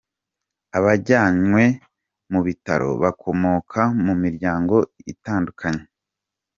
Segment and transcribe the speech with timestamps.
[0.77, 1.63] Abajyanywe
[2.31, 4.75] mu bitaro bakomoka mu miryango
[5.11, 5.83] itandukanye.